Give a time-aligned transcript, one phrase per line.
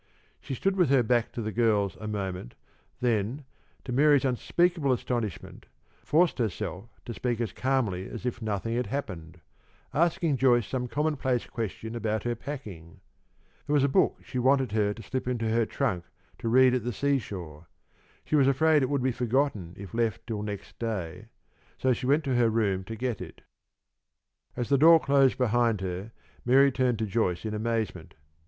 [0.39, 2.55] She stood with her back to the girls a moment,
[3.01, 3.45] then,
[3.83, 5.67] to Mary's unspeakable astonishment,
[6.03, 9.41] forced herself to speak as calmly as if nothing had happened,
[9.93, 12.99] asking Joyce some commonplace question about her packing.
[13.67, 16.05] There was a book she wanted her to slip into her trunk
[16.39, 17.67] to read at the seashore.
[18.25, 21.27] She was afraid it would be forgotten if left till next day,
[21.77, 23.41] so she went to her room to get it.
[24.57, 26.11] As the door closed behind her,
[26.43, 28.15] Mary turned to Joyce in amazement.